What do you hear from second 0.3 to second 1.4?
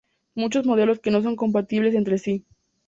Muchos modelos que no son